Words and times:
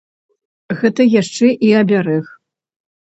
Гэта 0.79 1.05
яшчэ 1.21 1.47
і 1.67 1.69
абярэг. 1.81 2.25